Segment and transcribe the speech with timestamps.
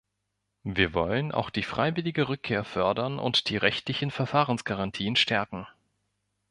[0.63, 5.67] Wir wollen auch die freiwillige Rückkehr fördern und die rechtlichen Verfahrensgarantien stärken.